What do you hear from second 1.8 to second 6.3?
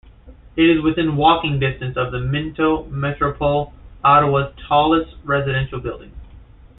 of the Minto Metropole, Ottawa's tallest residential building.